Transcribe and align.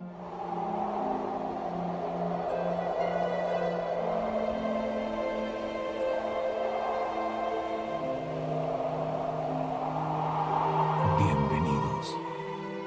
Bienvenidos 0.00 0.14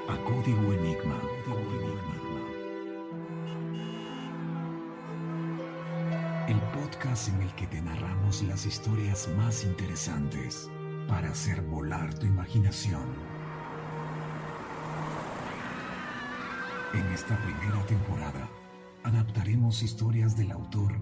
a 0.08 0.16
Código 0.24 0.72
Enigma. 0.72 1.20
El 6.48 6.58
podcast 6.72 7.28
en 7.28 7.42
el 7.42 7.54
que 7.56 7.66
te 7.66 7.82
narramos 7.82 8.42
las 8.44 8.64
historias 8.64 9.28
más 9.36 9.64
interesantes 9.64 10.70
para 11.08 11.28
hacer 11.28 11.60
volar 11.60 12.14
tu 12.14 12.24
imaginación. 12.24 13.31
En 16.94 17.06
esta 17.08 17.38
primera 17.38 17.86
temporada 17.86 18.50
adaptaremos 19.02 19.82
historias 19.82 20.36
del 20.36 20.52
autor 20.52 20.92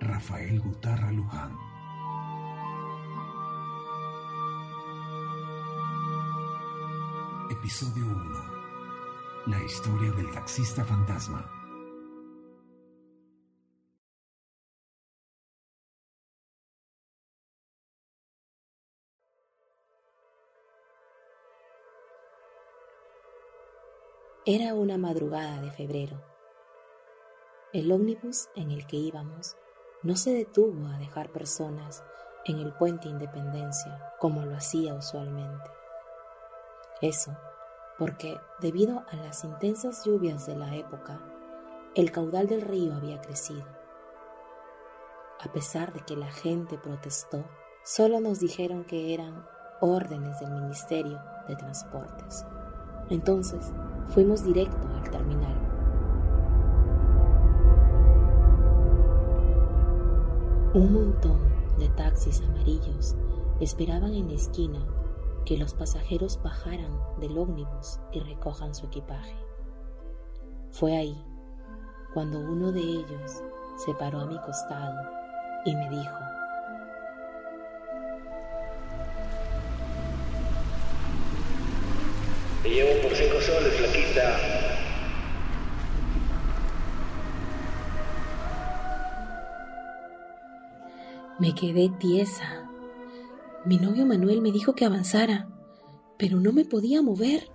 Rafael 0.00 0.60
Gutarra 0.60 1.12
Luján. 1.12 1.56
Episodio 7.48 8.04
1. 8.06 8.44
La 9.46 9.62
historia 9.62 10.10
del 10.12 10.32
taxista 10.32 10.84
fantasma. 10.84 11.55
Era 24.48 24.74
una 24.74 24.96
madrugada 24.96 25.60
de 25.60 25.72
febrero. 25.72 26.22
El 27.72 27.90
ómnibus 27.90 28.48
en 28.54 28.70
el 28.70 28.86
que 28.86 28.94
íbamos 28.94 29.56
no 30.04 30.14
se 30.14 30.32
detuvo 30.34 30.86
a 30.86 30.98
dejar 30.98 31.32
personas 31.32 32.04
en 32.44 32.60
el 32.60 32.72
puente 32.72 33.08
Independencia 33.08 34.14
como 34.20 34.42
lo 34.42 34.54
hacía 34.54 34.94
usualmente. 34.94 35.68
Eso 37.00 37.36
porque, 37.98 38.38
debido 38.60 39.02
a 39.10 39.16
las 39.16 39.42
intensas 39.42 40.04
lluvias 40.04 40.46
de 40.46 40.54
la 40.54 40.76
época, 40.76 41.18
el 41.96 42.12
caudal 42.12 42.46
del 42.46 42.60
río 42.60 42.94
había 42.94 43.20
crecido. 43.20 43.66
A 45.40 45.50
pesar 45.52 45.92
de 45.92 46.02
que 46.02 46.14
la 46.14 46.30
gente 46.30 46.78
protestó, 46.78 47.44
solo 47.82 48.20
nos 48.20 48.38
dijeron 48.38 48.84
que 48.84 49.12
eran 49.12 49.44
órdenes 49.80 50.38
del 50.38 50.52
Ministerio 50.52 51.20
de 51.48 51.56
Transportes. 51.56 52.46
Entonces 53.10 53.72
fuimos 54.08 54.44
directo 54.44 54.86
al 54.94 55.10
terminal. 55.10 55.56
Un 60.74 60.92
montón 60.92 61.38
de 61.78 61.88
taxis 61.90 62.42
amarillos 62.42 63.16
esperaban 63.60 64.12
en 64.14 64.28
la 64.28 64.34
esquina 64.34 64.78
que 65.46 65.56
los 65.56 65.74
pasajeros 65.74 66.40
bajaran 66.42 66.92
del 67.20 67.38
ómnibus 67.38 68.00
y 68.12 68.20
recojan 68.20 68.74
su 68.74 68.86
equipaje. 68.86 69.36
Fue 70.70 70.96
ahí 70.96 71.16
cuando 72.12 72.40
uno 72.40 72.72
de 72.72 72.80
ellos 72.80 73.42
se 73.76 73.94
paró 73.94 74.20
a 74.20 74.26
mi 74.26 74.38
costado 74.40 75.00
y 75.64 75.74
me 75.74 75.88
dijo, 75.88 76.16
Te 82.62 82.70
llevo 82.70 83.02
por 83.02 83.14
Me 91.38 91.54
quedé 91.54 91.90
tiesa. 92.00 92.66
Mi 93.66 93.76
novio 93.76 94.06
Manuel 94.06 94.40
me 94.40 94.52
dijo 94.52 94.74
que 94.74 94.86
avanzara, 94.86 95.48
pero 96.16 96.40
no 96.40 96.52
me 96.52 96.64
podía 96.64 97.02
mover. 97.02 97.50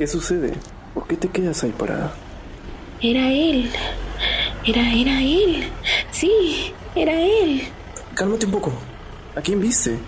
¿Qué 0.00 0.06
sucede? 0.06 0.54
¿Por 0.94 1.06
qué 1.06 1.14
te 1.14 1.28
quedas 1.28 1.62
ahí 1.62 1.72
parada? 1.72 2.14
Era 3.02 3.30
él. 3.30 3.70
Era, 4.64 4.94
era 4.94 5.20
él. 5.20 5.64
Sí, 6.10 6.72
era 6.94 7.20
él. 7.20 7.64
Cálmate 8.14 8.46
un 8.46 8.52
poco. 8.52 8.72
¿A 9.36 9.42
quién 9.42 9.60
viste? 9.60 9.98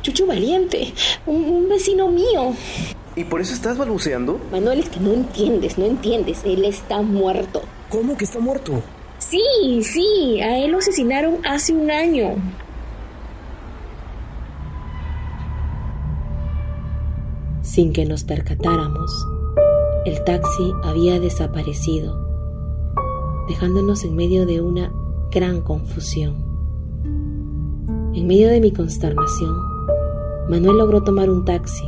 Chucho 0.00 0.26
Valiente, 0.26 0.94
un, 1.26 1.44
un 1.44 1.68
vecino 1.68 2.06
mío. 2.06 2.54
¿Y 3.16 3.24
por 3.24 3.40
eso 3.40 3.52
estás 3.52 3.76
balbuceando? 3.76 4.40
Manuel, 4.52 4.78
es 4.78 4.88
que 4.88 5.00
no 5.00 5.12
entiendes, 5.12 5.76
no 5.76 5.86
entiendes. 5.86 6.42
Él 6.44 6.64
está 6.64 7.02
muerto. 7.02 7.62
¿Cómo 7.88 8.16
que 8.16 8.26
está 8.26 8.38
muerto? 8.38 8.80
Sí, 9.18 9.82
sí, 9.82 10.40
a 10.40 10.58
él 10.58 10.70
lo 10.70 10.78
asesinaron 10.78 11.44
hace 11.44 11.72
un 11.72 11.90
año. 11.90 12.36
Sin 17.74 17.92
que 17.92 18.06
nos 18.06 18.22
percatáramos, 18.22 19.26
el 20.04 20.22
taxi 20.22 20.72
había 20.84 21.18
desaparecido, 21.18 22.16
dejándonos 23.48 24.04
en 24.04 24.14
medio 24.14 24.46
de 24.46 24.60
una 24.60 24.92
gran 25.32 25.60
confusión. 25.60 26.36
En 28.14 28.28
medio 28.28 28.48
de 28.48 28.60
mi 28.60 28.70
consternación, 28.70 29.56
Manuel 30.48 30.78
logró 30.78 31.02
tomar 31.02 31.28
un 31.28 31.44
taxi. 31.44 31.84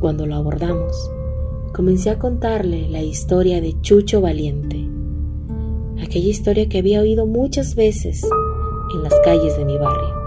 Cuando 0.00 0.24
lo 0.24 0.36
abordamos, 0.36 1.10
comencé 1.74 2.08
a 2.08 2.18
contarle 2.18 2.88
la 2.88 3.02
historia 3.02 3.60
de 3.60 3.78
Chucho 3.82 4.22
Valiente, 4.22 4.88
aquella 6.02 6.30
historia 6.30 6.70
que 6.70 6.78
había 6.78 7.02
oído 7.02 7.26
muchas 7.26 7.74
veces 7.74 8.26
en 8.94 9.02
las 9.02 9.12
calles 9.26 9.58
de 9.58 9.66
mi 9.66 9.76
barrio. 9.76 10.19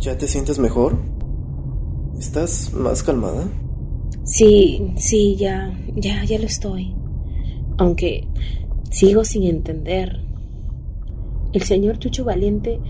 ¿Ya 0.00 0.16
te 0.16 0.26
sientes 0.26 0.58
mejor? 0.58 0.96
¿Estás 2.18 2.72
más 2.72 3.02
calmada? 3.02 3.44
Sí, 4.24 4.94
sí, 4.96 5.36
ya, 5.36 5.78
ya, 5.94 6.24
ya 6.24 6.38
lo 6.38 6.46
estoy. 6.46 6.94
Aunque 7.76 8.26
sigo 8.90 9.24
sin 9.24 9.42
entender. 9.42 10.24
El 11.52 11.62
señor 11.64 11.98
Chucho 11.98 12.24
Valiente 12.24 12.80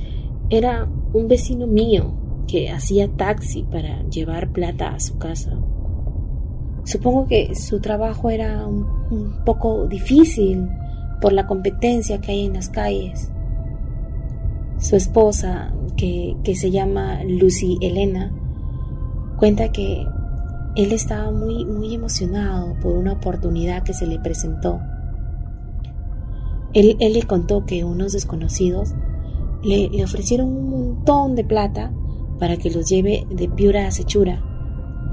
era 0.50 0.88
un 1.12 1.26
vecino 1.26 1.66
mío 1.66 2.14
que 2.46 2.70
hacía 2.70 3.08
taxi 3.08 3.64
para 3.64 4.08
llevar 4.08 4.52
plata 4.52 4.90
a 4.94 5.00
su 5.00 5.18
casa. 5.18 5.58
Supongo 6.84 7.26
que 7.26 7.56
su 7.56 7.80
trabajo 7.80 8.30
era 8.30 8.64
un, 8.68 8.86
un 9.10 9.44
poco 9.44 9.88
difícil 9.88 10.68
por 11.20 11.32
la 11.32 11.48
competencia 11.48 12.20
que 12.20 12.30
hay 12.30 12.46
en 12.46 12.52
las 12.52 12.68
calles. 12.68 13.32
Su 14.78 14.94
esposa, 14.94 15.74
que, 16.00 16.54
se 16.54 16.70
llama 16.70 17.22
Lucy 17.24 17.78
Elena, 17.80 18.32
cuenta 19.38 19.70
que 19.70 20.06
él 20.76 20.92
estaba 20.92 21.30
muy, 21.30 21.64
muy 21.64 21.94
emocionado 21.94 22.74
por 22.80 22.96
una 22.96 23.12
oportunidad 23.12 23.82
que 23.82 23.92
se 23.92 24.06
le 24.06 24.18
presentó. 24.18 24.80
Él, 26.72 26.96
él 27.00 27.12
le 27.12 27.22
contó 27.24 27.66
que 27.66 27.84
unos 27.84 28.12
desconocidos 28.12 28.94
le, 29.62 29.90
le, 29.90 30.04
ofrecieron 30.04 30.48
un 30.48 30.70
montón 30.70 31.34
de 31.34 31.44
plata 31.44 31.92
para 32.38 32.56
que 32.56 32.70
los 32.70 32.88
lleve 32.88 33.26
de 33.30 33.48
Piura 33.48 33.86
a 33.86 33.90
Sechura 33.90 34.42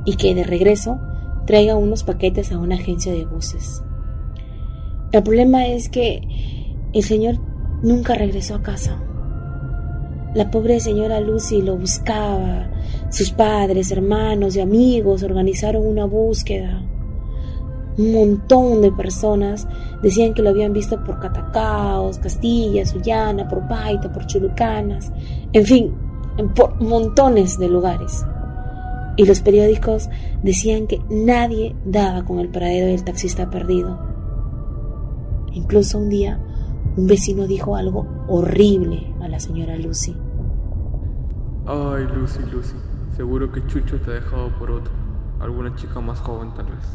y 0.05 0.15
que 0.15 0.35
de 0.35 0.43
regreso 0.43 0.99
traiga 1.45 1.75
unos 1.75 2.03
paquetes 2.03 2.51
a 2.51 2.59
una 2.59 2.75
agencia 2.75 3.11
de 3.11 3.25
buses. 3.25 3.83
El 5.11 5.23
problema 5.23 5.65
es 5.67 5.89
que 5.89 6.21
el 6.93 7.03
señor 7.03 7.39
nunca 7.81 8.13
regresó 8.13 8.55
a 8.55 8.61
casa. 8.61 9.01
La 10.33 10.51
pobre 10.51 10.79
señora 10.79 11.19
Lucy 11.19 11.62
lo 11.62 11.77
buscaba. 11.77 12.68
Sus 13.09 13.31
padres, 13.31 13.91
hermanos 13.91 14.56
y 14.56 14.59
amigos 14.59 15.24
organizaron 15.24 15.85
una 15.85 16.06
búsqueda. 16.06 16.83
Un 17.97 18.13
montón 18.13 18.81
de 18.81 18.91
personas 18.91 19.68
decían 20.03 20.33
que 20.33 20.44
lo 20.44 20.50
habían 20.50 20.74
visto 20.74 21.03
por 21.03 21.19
Catacaos, 21.19 22.19
Castilla, 22.19 22.85
Sullana, 22.85 23.47
por 23.47 23.68
Paita, 23.68 24.12
por 24.12 24.27
Chulucanas, 24.27 25.12
en 25.53 25.65
fin, 25.65 25.95
por 26.56 26.80
montones 26.80 27.57
de 27.57 27.69
lugares. 27.69 28.23
Y 29.15 29.25
los 29.25 29.41
periódicos 29.41 30.09
decían 30.44 30.85
que 30.85 31.01
nadie 31.09 31.75
daba 31.85 32.23
con 32.23 32.39
el 32.39 32.50
paradero 32.50 32.88
del 32.88 33.03
taxista 33.03 33.50
perdido. 33.50 33.97
Incluso 35.53 35.97
un 35.97 36.09
día 36.09 36.39
un 36.97 37.05
vecino 37.07 37.45
dijo 37.45 37.75
algo 37.75 38.07
horrible 38.27 39.13
a 39.21 39.27
la 39.27 39.39
señora 39.39 39.77
Lucy. 39.77 40.15
Ay, 41.67 42.07
Lucy, 42.15 42.39
Lucy, 42.51 42.75
seguro 43.15 43.51
que 43.51 43.65
Chucho 43.67 44.01
te 44.01 44.11
ha 44.11 44.13
dejado 44.15 44.49
por 44.57 44.71
otro, 44.71 44.91
alguna 45.39 45.75
chica 45.75 46.01
más 46.01 46.19
joven 46.19 46.53
tal 46.55 46.65
vez. 46.65 46.85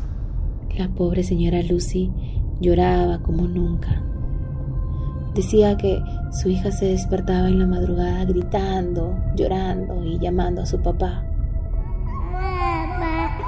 La 0.76 0.88
pobre 0.88 1.22
señora 1.22 1.62
Lucy 1.62 2.12
lloraba 2.60 3.22
como 3.22 3.46
nunca. 3.46 4.02
Decía 5.34 5.76
que 5.76 6.02
su 6.32 6.48
hija 6.48 6.72
se 6.72 6.86
despertaba 6.86 7.48
en 7.48 7.60
la 7.60 7.66
madrugada 7.66 8.24
gritando, 8.24 9.14
llorando 9.36 10.04
y 10.04 10.18
llamando 10.18 10.62
a 10.62 10.66
su 10.66 10.80
papá. 10.82 11.24
La 12.32 13.38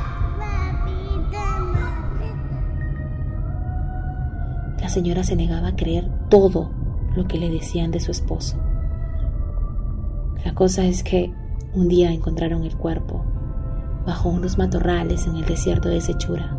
señora 4.96 5.24
se 5.24 5.36
negaba 5.36 5.68
a 5.68 5.76
creer 5.76 6.08
todo 6.30 6.70
lo 7.14 7.28
que 7.28 7.36
le 7.36 7.50
decían 7.50 7.90
de 7.90 8.00
su 8.00 8.10
esposo. 8.10 8.56
La 10.42 10.54
cosa 10.54 10.86
es 10.86 11.02
que 11.02 11.34
un 11.74 11.86
día 11.86 12.12
encontraron 12.12 12.64
el 12.64 12.78
cuerpo 12.78 13.22
bajo 14.06 14.30
unos 14.30 14.56
matorrales 14.56 15.26
en 15.26 15.36
el 15.36 15.44
desierto 15.44 15.90
de 15.90 16.00
Sechura. 16.00 16.56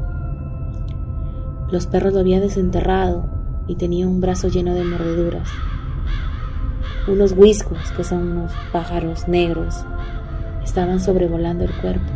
Los 1.72 1.88
perros 1.88 2.14
lo 2.14 2.20
habían 2.20 2.42
desenterrado 2.42 3.28
y 3.68 3.74
tenía 3.74 4.08
un 4.08 4.22
brazo 4.22 4.50
lleno 4.50 4.76
de 4.76 4.84
mordeduras. 4.84 5.50
Unos 7.08 7.32
huiscos, 7.32 7.90
que 7.98 8.04
son 8.04 8.34
unos 8.34 8.52
pájaros 8.72 9.28
negros, 9.28 9.84
estaban 10.64 11.00
sobrevolando 11.00 11.64
el 11.64 11.72
cuerpo. 11.82 12.14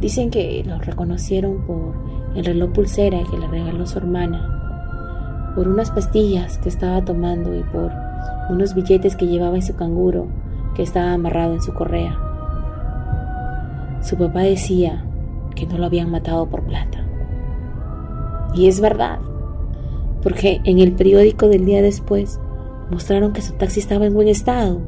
Dicen 0.00 0.32
que 0.32 0.64
lo 0.66 0.80
reconocieron 0.80 1.64
por 1.64 2.03
el 2.34 2.44
reloj 2.44 2.72
pulsera 2.72 3.22
que 3.30 3.38
le 3.38 3.46
regaló 3.46 3.86
su 3.86 3.98
hermana, 3.98 5.52
por 5.54 5.68
unas 5.68 5.90
pastillas 5.90 6.58
que 6.58 6.68
estaba 6.68 7.04
tomando 7.04 7.54
y 7.54 7.62
por 7.64 7.92
unos 8.50 8.74
billetes 8.74 9.16
que 9.16 9.26
llevaba 9.26 9.56
en 9.56 9.62
su 9.62 9.76
canguro 9.76 10.26
que 10.74 10.82
estaba 10.82 11.12
amarrado 11.12 11.54
en 11.54 11.62
su 11.62 11.72
correa. 11.72 12.18
Su 14.02 14.16
papá 14.16 14.40
decía 14.40 15.04
que 15.54 15.66
no 15.66 15.78
lo 15.78 15.86
habían 15.86 16.10
matado 16.10 16.46
por 16.46 16.62
plata. 16.64 17.04
Y 18.54 18.68
es 18.68 18.80
verdad, 18.80 19.18
porque 20.22 20.60
en 20.64 20.78
el 20.78 20.92
periódico 20.92 21.48
del 21.48 21.64
día 21.64 21.82
después 21.82 22.40
mostraron 22.90 23.32
que 23.32 23.42
su 23.42 23.54
taxi 23.54 23.80
estaba 23.80 24.06
en 24.06 24.14
buen 24.14 24.28
estado 24.28 24.80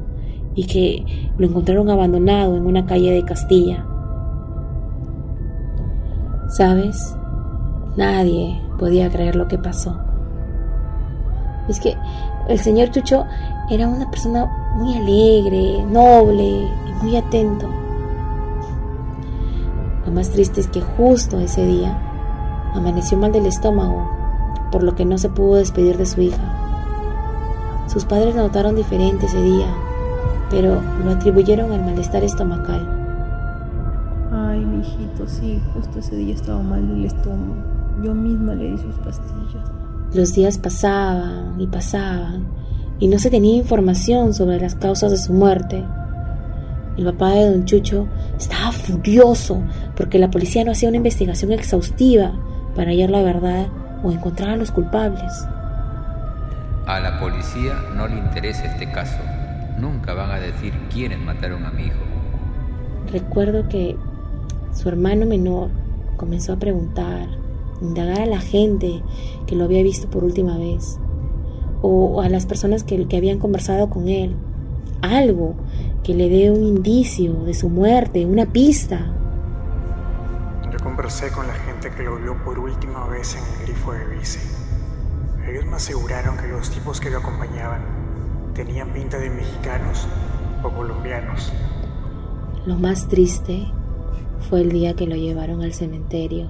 y 0.55 0.65
que 0.65 1.31
lo 1.37 1.47
encontraron 1.47 1.89
abandonado 1.89 2.57
en 2.57 2.65
una 2.65 2.85
calle 2.85 3.11
de 3.11 3.23
Castilla. 3.23 3.85
¿Sabes? 6.49 7.15
Nadie 7.97 8.61
podía 8.79 9.09
creer 9.09 9.35
lo 9.35 9.47
que 9.47 9.57
pasó. 9.57 9.97
Es 11.67 11.79
que 11.79 11.97
el 12.47 12.59
señor 12.59 12.91
Chucho 12.91 13.25
era 13.69 13.87
una 13.87 14.09
persona 14.09 14.45
muy 14.75 14.95
alegre, 14.95 15.83
noble 15.83 16.69
y 16.87 17.03
muy 17.03 17.17
atento. 17.17 17.67
Lo 20.05 20.11
más 20.13 20.29
triste 20.29 20.61
es 20.61 20.67
que 20.67 20.79
justo 20.79 21.39
ese 21.39 21.65
día 21.65 21.99
amaneció 22.73 23.17
mal 23.17 23.33
del 23.33 23.47
estómago, 23.47 24.09
por 24.71 24.83
lo 24.83 24.95
que 24.95 25.03
no 25.03 25.17
se 25.17 25.27
pudo 25.27 25.55
despedir 25.55 25.97
de 25.97 26.05
su 26.05 26.21
hija. 26.21 27.83
Sus 27.87 28.05
padres 28.05 28.35
notaron 28.35 28.75
diferente 28.75 29.25
ese 29.25 29.41
día 29.41 29.67
pero 30.49 30.81
lo 31.03 31.11
atribuyeron 31.11 31.71
al 31.71 31.83
malestar 31.83 32.23
estomacal. 32.23 32.87
Ay, 34.31 34.65
mi 34.65 34.79
hijito, 34.79 35.27
sí, 35.27 35.61
justo 35.73 35.99
ese 35.99 36.15
día 36.15 36.35
estaba 36.35 36.61
mal 36.61 36.87
del 36.87 37.05
estómago. 37.05 37.76
Yo 38.03 38.13
misma 38.13 38.53
le 38.53 38.71
di 38.71 38.77
sus 38.77 38.95
pastillas. 38.95 39.71
Los 40.13 40.33
días 40.33 40.57
pasaban 40.57 41.59
y 41.59 41.67
pasaban 41.67 42.47
y 42.99 43.07
no 43.07 43.19
se 43.19 43.29
tenía 43.29 43.55
información 43.55 44.33
sobre 44.33 44.59
las 44.59 44.75
causas 44.75 45.11
de 45.11 45.17
su 45.17 45.33
muerte. 45.33 45.83
El 46.97 47.05
papá 47.05 47.31
de 47.31 47.51
don 47.51 47.65
Chucho 47.65 48.07
estaba 48.37 48.71
furioso 48.71 49.61
porque 49.95 50.17
la 50.17 50.31
policía 50.31 50.63
no 50.63 50.71
hacía 50.71 50.89
una 50.89 50.97
investigación 50.97 51.51
exhaustiva 51.51 52.31
para 52.75 52.89
hallar 52.91 53.09
la 53.09 53.21
verdad 53.21 53.67
o 54.03 54.11
encontrar 54.11 54.51
a 54.51 54.57
los 54.57 54.71
culpables. 54.71 55.45
A 56.87 56.99
la 56.99 57.19
policía 57.19 57.73
no 57.95 58.07
le 58.07 58.17
interesa 58.17 58.65
este 58.65 58.89
caso, 58.91 59.19
nunca 59.77 60.13
van 60.13 60.31
a 60.31 60.39
decir 60.39 60.73
quiénes 60.91 61.19
mataron 61.19 61.65
a 61.65 61.71
mi 61.71 61.83
hijo. 61.83 61.97
Recuerdo 63.11 63.67
que 63.67 63.97
su 64.73 64.89
hermano 64.89 65.25
menor 65.25 65.69
comenzó 66.15 66.53
a 66.53 66.59
preguntar, 66.59 67.27
indagar 67.81 68.21
a 68.21 68.25
la 68.25 68.39
gente 68.39 69.01
que 69.45 69.55
lo 69.55 69.65
había 69.65 69.83
visto 69.83 70.09
por 70.09 70.23
última 70.23 70.57
vez, 70.57 70.99
o 71.81 72.21
a 72.21 72.29
las 72.29 72.45
personas 72.45 72.83
que, 72.83 73.07
que 73.07 73.17
habían 73.17 73.39
conversado 73.39 73.89
con 73.89 74.07
él, 74.07 74.35
algo 75.01 75.55
que 76.03 76.13
le 76.13 76.29
dé 76.29 76.51
un 76.51 76.63
indicio 76.63 77.33
de 77.43 77.53
su 77.53 77.69
muerte, 77.69 78.25
una 78.25 78.45
pista. 78.45 79.13
Yo 80.71 80.79
conversé 80.83 81.31
con 81.31 81.47
la 81.47 81.53
gente 81.53 81.91
que 81.91 82.03
lo 82.03 82.17
vio 82.17 82.43
por 82.43 82.59
última 82.59 83.07
vez 83.07 83.35
en 83.35 83.43
el 83.43 83.65
grifo 83.67 83.91
de 83.91 84.05
bici. 84.17 84.39
Ellos 85.47 85.65
me 85.65 85.75
aseguraron 85.75 86.37
que 86.37 86.47
los 86.47 86.69
tipos 86.69 86.99
que 86.99 87.09
lo 87.09 87.19
acompañaban 87.19 87.81
tenían 88.53 88.91
pinta 88.91 89.17
de 89.17 89.29
mexicanos 89.29 90.07
o 90.63 90.69
colombianos. 90.69 91.53
Lo 92.65 92.75
más 92.75 93.07
triste 93.07 93.67
fue 94.49 94.61
el 94.61 94.71
día 94.71 94.93
que 94.93 95.07
lo 95.07 95.15
llevaron 95.15 95.61
al 95.61 95.73
cementerio. 95.73 96.49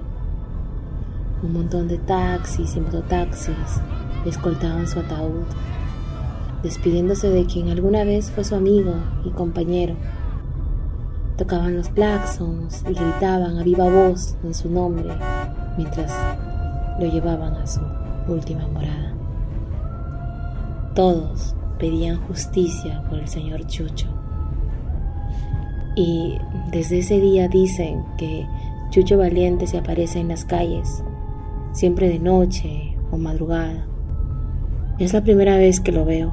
Un 1.42 1.52
montón 1.52 1.86
de 1.86 1.98
taxis 1.98 2.74
y 2.74 2.80
mototaxis 2.80 3.80
escoltaban 4.26 4.88
su 4.88 4.98
ataúd, 4.98 5.46
despidiéndose 6.62 7.30
de 7.30 7.46
quien 7.46 7.68
alguna 7.68 8.02
vez 8.04 8.30
fue 8.30 8.44
su 8.44 8.56
amigo 8.56 8.94
y 9.24 9.30
compañero. 9.30 9.94
Tocaban 11.36 11.76
los 11.76 11.88
claxons 11.90 12.82
y 12.88 12.94
gritaban 12.94 13.58
a 13.58 13.62
viva 13.62 13.88
voz 13.88 14.36
en 14.42 14.54
su 14.54 14.68
nombre 14.68 15.14
mientras 15.76 16.12
lo 16.98 17.06
llevaban 17.06 17.54
a 17.54 17.66
su 17.66 17.80
última 18.26 18.66
morada. 18.66 19.14
Todos 20.96 21.54
pedían 21.78 22.20
justicia 22.26 23.04
por 23.08 23.20
el 23.20 23.28
señor 23.28 23.64
Chucho. 23.68 24.08
Y 25.94 26.38
desde 26.72 26.98
ese 26.98 27.20
día 27.20 27.46
dicen 27.46 28.04
que 28.16 28.46
Chucho 28.90 29.16
Valiente 29.18 29.68
se 29.68 29.78
aparece 29.78 30.18
en 30.18 30.28
las 30.28 30.44
calles, 30.44 31.04
siempre 31.78 32.08
de 32.08 32.18
noche 32.18 32.96
o 33.12 33.18
madrugada. 33.18 33.86
Es 34.98 35.12
la 35.12 35.22
primera 35.22 35.56
vez 35.56 35.78
que 35.78 35.92
lo 35.92 36.04
veo. 36.04 36.32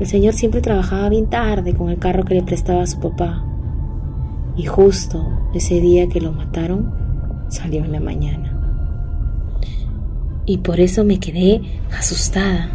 El 0.00 0.08
señor 0.08 0.34
siempre 0.34 0.60
trabajaba 0.60 1.08
bien 1.08 1.30
tarde 1.30 1.72
con 1.72 1.88
el 1.88 1.98
carro 1.98 2.24
que 2.24 2.34
le 2.34 2.42
prestaba 2.42 2.82
a 2.82 2.86
su 2.88 2.98
papá. 2.98 3.44
Y 4.56 4.64
justo 4.64 5.24
ese 5.54 5.80
día 5.80 6.08
que 6.08 6.20
lo 6.20 6.32
mataron, 6.32 6.92
salió 7.46 7.84
en 7.84 7.92
la 7.92 8.00
mañana. 8.00 8.58
Y 10.46 10.58
por 10.58 10.80
eso 10.80 11.04
me 11.04 11.20
quedé 11.20 11.60
asustada. 11.96 12.70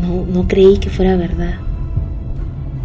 No, 0.00 0.26
no 0.26 0.48
creí 0.48 0.78
que 0.78 0.90
fuera 0.90 1.14
verdad. 1.14 1.54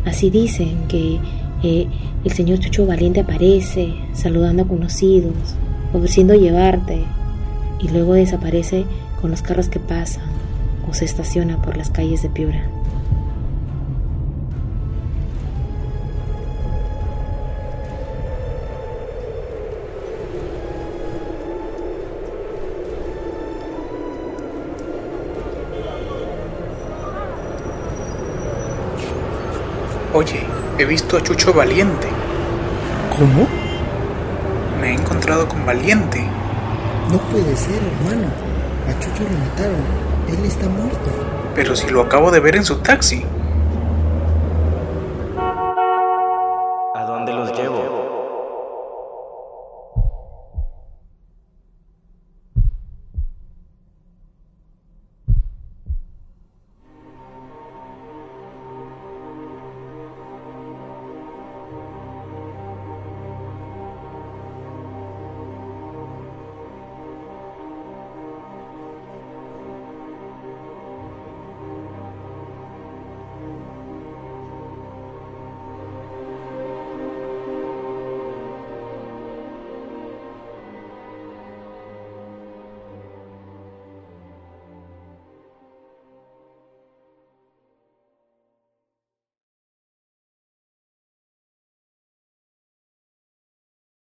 Así 0.06 0.30
dicen 0.30 0.88
que 0.88 1.18
eh, 1.64 1.88
el 2.24 2.32
señor 2.32 2.60
Chucho 2.60 2.86
Valiente 2.86 3.22
aparece 3.22 3.96
saludando 4.14 4.62
a 4.62 4.68
conocidos, 4.68 5.56
ofreciendo 5.92 6.36
llevarte 6.36 7.04
y 7.82 7.90
luego 7.90 8.14
desaparece 8.14 8.86
con 9.20 9.32
los 9.32 9.42
carros 9.42 9.70
que 9.70 9.80
pasan 9.80 10.24
o 10.90 10.94
se 10.94 11.06
estaciona 11.06 11.62
por 11.62 11.78
las 11.78 11.90
calles 11.90 12.22
de 12.22 12.30
Piura. 12.30 12.64
Oye, 30.14 30.44
he 30.78 30.84
visto 30.84 31.16
a 31.16 31.24
Chucho 31.24 31.54
Valiente. 31.54 32.08
¿Cómo? 33.18 33.48
Me 34.80 34.90
he 34.90 34.94
encontrado 34.94 35.48
con 35.48 35.66
Valiente. 35.66 36.41
No 37.12 37.18
puede 37.30 37.56
ser, 37.58 37.76
hermano. 37.76 38.28
A 38.88 39.00
Chucho 39.00 39.24
lo 39.24 39.38
mataron. 39.38 39.82
Él 40.30 40.46
está 40.46 40.68
muerto. 40.70 41.12
Pero 41.54 41.76
si 41.76 41.90
lo 41.90 42.02
acabo 42.02 42.32
de 42.32 42.40
ver 42.40 42.56
en 42.56 42.64
su 42.64 42.78
taxi. 42.78 43.26